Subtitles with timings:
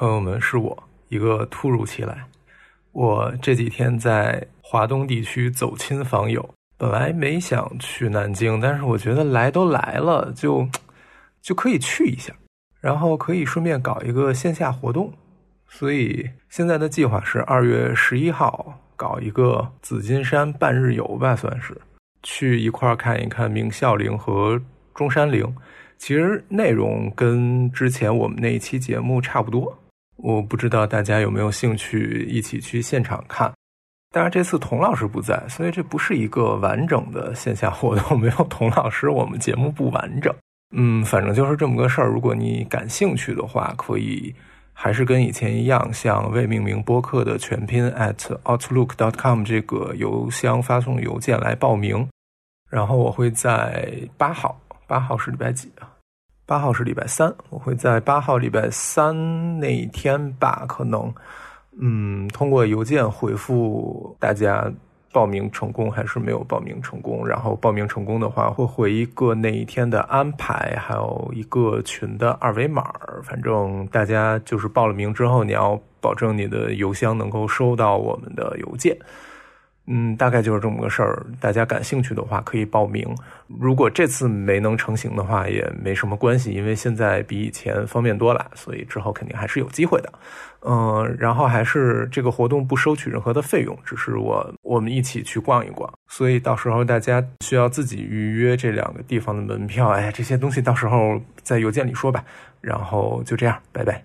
[0.00, 2.24] 朋友们，是我一个突如其来。
[2.92, 10.66] 我这几天在华东地区走亲访友，本来没想去南京，但是我觉得来都来了，就
[11.42, 12.32] 就可以去一下，
[12.80, 15.12] 然后可以顺便搞一个线下活动。
[15.68, 21.78] 所以现在的计划是二月十一号搞一个紫金山半日游吧，算是
[22.22, 24.58] 去一块看一看明孝陵和
[24.94, 25.54] 中山陵。
[25.98, 29.76] 其实内容跟之前我们那一期节目差不多。
[30.22, 33.50] 我不知道大家有没有兴趣一起去现场看，
[34.10, 38.18] 当然这次童老师不在，所以这不是一个完整的线下活动。
[38.20, 40.34] 没有童老师，我们节目不完整。
[40.76, 42.08] 嗯，反正就是这么个事儿。
[42.08, 44.34] 如果你感兴趣的话，可以
[44.72, 52.06] 还是跟以前一样，向未命名播客的全拼 at outlook dot com 这个邮箱发送邮件来报名。
[52.70, 55.89] 然后我会在八号，八号是礼拜几啊？
[56.50, 59.14] 八号是礼拜三，我会在八号礼拜三
[59.60, 61.14] 那一天吧，可能，
[61.80, 64.68] 嗯，通过邮件回复大家
[65.12, 67.24] 报名成功还是没有报名成功。
[67.24, 72.92] 然后报名成功的话，会回一个那一天的安排，还有一个群的二维码。
[73.22, 78.98] 反正大家就是报了名之后，你要保证你的邮箱能够收到我们的邮件。
[79.86, 81.26] 嗯，大概就是这么个事儿。
[81.40, 83.04] 大家感兴趣的话可以报名。
[83.58, 90.12] 如果这次没能成行的话，也没什么关系，因为现在比以前方便多了，所以之后肯定还是有机会的。
[90.62, 95.92] 嗯，然后还是这个活动不收取任何的费用，只是我我们一起去逛一逛。
[96.06, 99.88] 所以到时候大家需要自己预约这两个地方的门票。
[99.88, 102.24] 哎呀，这些东西到时候在邮件里说吧。
[102.60, 103.98] 然后就这样，拜拜。